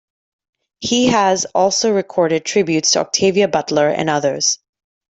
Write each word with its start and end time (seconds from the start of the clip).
He 0.79 1.09
has 1.09 1.45
also 1.53 1.91
recorded 1.93 2.43
tributes 2.43 2.89
to 2.93 3.01
Octavia 3.01 3.47
Butler 3.47 3.87
and 3.89 4.09
others. 4.09 4.57